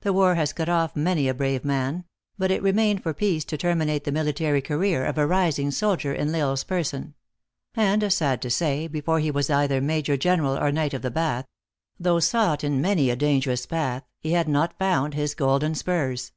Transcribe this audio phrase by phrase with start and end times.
[0.00, 2.06] The war has cut off many a brave man;
[2.38, 6.14] but it remained for peace to terminate the military career of a rising sol dier
[6.14, 7.14] in L Isle s person;
[7.74, 11.44] and sad to say, before he was either Major general or knight of the Bath;
[12.00, 16.32] though sought in many a dangerous path, he had not found his golden spurs.